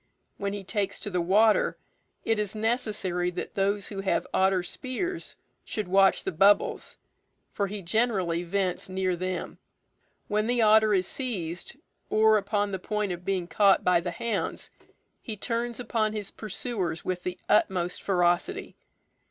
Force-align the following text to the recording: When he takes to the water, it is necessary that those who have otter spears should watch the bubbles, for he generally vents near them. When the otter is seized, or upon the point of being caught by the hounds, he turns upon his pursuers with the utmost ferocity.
When 0.37 0.53
he 0.53 0.63
takes 0.63 0.99
to 1.01 1.11
the 1.11 1.21
water, 1.21 1.77
it 2.25 2.39
is 2.39 2.55
necessary 2.55 3.29
that 3.29 3.53
those 3.53 3.89
who 3.89 4.01
have 4.01 4.25
otter 4.33 4.63
spears 4.63 5.35
should 5.63 5.87
watch 5.87 6.23
the 6.23 6.31
bubbles, 6.31 6.97
for 7.53 7.67
he 7.67 7.83
generally 7.83 8.41
vents 8.41 8.89
near 8.89 9.15
them. 9.15 9.59
When 10.27 10.47
the 10.47 10.59
otter 10.59 10.95
is 10.95 11.05
seized, 11.05 11.75
or 12.09 12.39
upon 12.39 12.71
the 12.71 12.79
point 12.79 13.11
of 13.11 13.23
being 13.23 13.45
caught 13.45 13.83
by 13.83 13.99
the 13.99 14.09
hounds, 14.09 14.71
he 15.21 15.37
turns 15.37 15.79
upon 15.79 16.13
his 16.13 16.31
pursuers 16.31 17.05
with 17.05 17.21
the 17.21 17.37
utmost 17.47 18.01
ferocity. 18.01 18.75